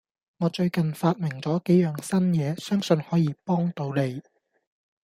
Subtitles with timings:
[0.39, 4.23] 我最近發明咗幾樣新嘢，相信可以幫到你